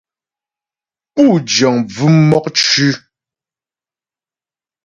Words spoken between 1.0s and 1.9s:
Pú jəŋ